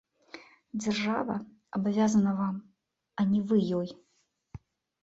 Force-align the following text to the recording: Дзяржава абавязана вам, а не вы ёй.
Дзяржава 0.85 1.35
абавязана 1.81 2.35
вам, 2.41 2.55
а 3.19 3.31
не 3.31 3.39
вы 3.53 3.57
ёй. 3.83 3.89